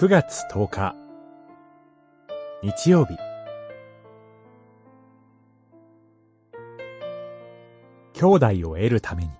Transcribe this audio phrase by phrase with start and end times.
[0.00, 0.96] 9月10日。
[2.62, 3.18] 日曜日。
[8.14, 9.30] 兄弟を得るために。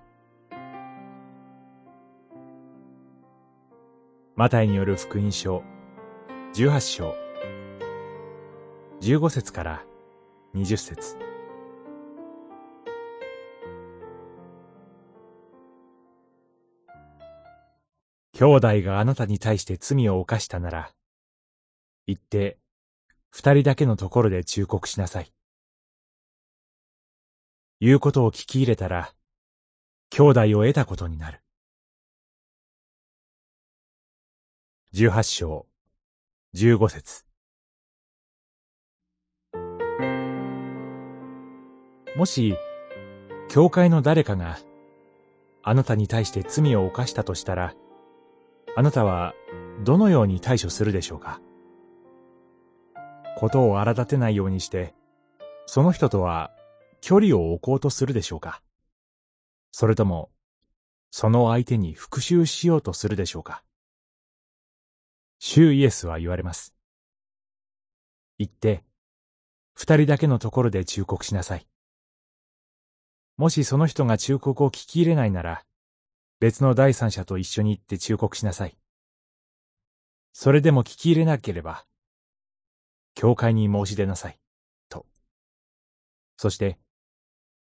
[4.35, 5.63] マタイによる福音書。
[6.53, 7.15] 18章。
[9.01, 9.83] 15節から
[10.53, 11.30] 20節。
[18.41, 20.91] 兄弟があなたに対して罪を犯したなら、
[22.07, 22.57] 行って、
[23.29, 25.31] 二人だけのところで忠告しなさい。
[27.79, 29.13] 言うことを聞き入れたら、
[30.09, 31.43] 兄弟を得たことになる。
[34.91, 35.67] 十八章、
[36.53, 37.25] 十五節。
[42.15, 42.55] もし、
[43.49, 44.57] 教会の誰かが、
[45.61, 47.75] あなたに対して罪を犯したとしたら、
[48.75, 49.33] あなたは
[49.83, 51.41] どのように対処するでしょうか？
[53.37, 54.93] ことを荒立てないようにして、
[55.65, 56.51] その人とは
[57.01, 58.61] 距離を置こうとするでしょうか？
[59.71, 60.29] それとも、
[61.11, 63.63] その相手に復讐しようとするでしょうか？
[65.39, 66.73] 主イエスは言われます。
[68.37, 68.83] 言って、
[69.73, 71.67] 二人だけのところで忠告しなさい。
[73.37, 75.63] もしその人が忠告を聞き入れないなら、
[76.41, 78.75] 別の第三者と一緒に行って忠告しなさい。
[80.33, 81.85] それでも聞き入れなければ、
[83.13, 84.39] 教会に申し出なさい。
[84.89, 85.05] と。
[86.37, 86.79] そして、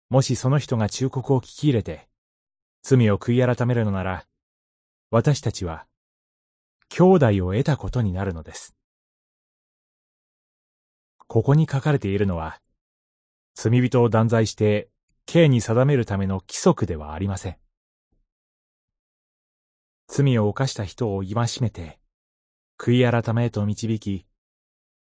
[0.09, 2.07] もしその人が忠告を聞き入れて、
[2.81, 4.25] 罪を悔い改めるのなら、
[5.09, 5.85] 私たちは、
[6.87, 8.73] 兄弟を得たことになるのです。
[11.27, 12.61] ここに書かれているのは、
[13.53, 14.87] 罪人を断罪して、
[15.25, 17.57] 刑に定めるための規則ではありません。
[20.13, 21.97] 罪を犯した人を戒めて、
[22.77, 24.25] 悔い改めへと導き、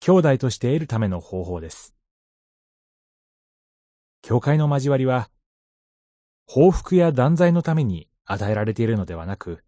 [0.01, 1.95] 兄弟として得るための方法です。
[4.23, 5.29] 教会の交わりは、
[6.47, 9.63] 報復や断罪のために与えられているのではなく、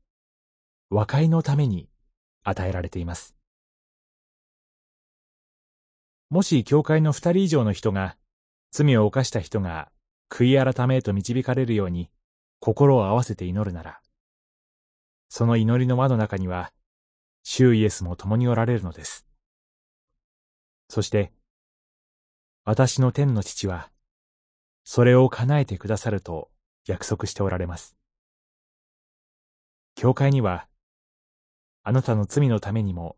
[0.88, 1.90] 和解のために
[2.42, 3.36] 与えられています。
[6.30, 8.16] もし教会の二人以上の人が、
[8.70, 9.92] 罪を犯した人が
[10.30, 12.10] 悔い改めへと導かれるように
[12.60, 14.00] 心を合わせて祈るなら、
[15.28, 16.72] その祈りの輪の中には、
[17.42, 19.26] 主イエスも共におられるのです。
[20.88, 21.32] そして、
[22.64, 23.90] 私の天の父は、
[24.84, 26.50] それを叶えてくださると
[26.86, 27.96] 約束しておられます。
[29.94, 30.68] 教会には、
[31.82, 33.16] あなたの罪のためにも、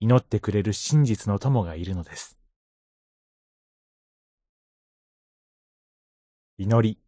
[0.00, 2.38] 祈ってくれる真実の友がいるのです。
[6.58, 6.98] 祈り。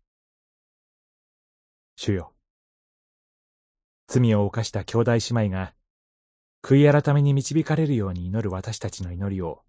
[1.97, 2.34] 主よ。
[4.21, 5.75] 罪を犯した兄弟姉妹が、
[6.63, 9.63] 悔い改めに導かれるように祈る私たちの祈りを、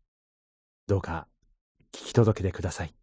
[0.86, 1.28] どうか
[1.92, 2.94] 聞き届けてください。